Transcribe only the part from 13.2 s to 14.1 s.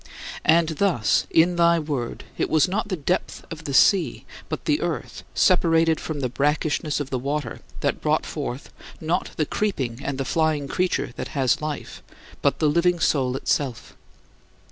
itself!